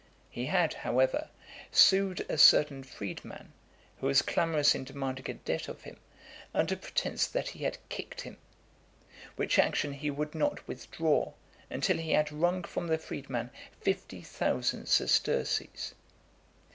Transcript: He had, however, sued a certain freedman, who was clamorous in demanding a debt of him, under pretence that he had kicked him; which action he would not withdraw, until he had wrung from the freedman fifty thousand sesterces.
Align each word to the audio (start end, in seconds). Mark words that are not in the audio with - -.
He 0.31 0.47
had, 0.47 0.73
however, 0.73 1.29
sued 1.71 2.25
a 2.27 2.35
certain 2.35 2.81
freedman, 2.81 3.53
who 3.99 4.07
was 4.07 4.23
clamorous 4.23 4.73
in 4.73 4.83
demanding 4.83 5.29
a 5.29 5.35
debt 5.35 5.67
of 5.67 5.83
him, 5.83 5.99
under 6.55 6.75
pretence 6.75 7.27
that 7.27 7.49
he 7.49 7.65
had 7.65 7.77
kicked 7.87 8.21
him; 8.21 8.37
which 9.35 9.59
action 9.59 9.93
he 9.93 10.09
would 10.09 10.33
not 10.33 10.67
withdraw, 10.67 11.33
until 11.69 11.97
he 11.97 12.13
had 12.13 12.31
wrung 12.31 12.63
from 12.63 12.87
the 12.87 12.97
freedman 12.97 13.51
fifty 13.79 14.23
thousand 14.23 14.87
sesterces. 14.87 15.93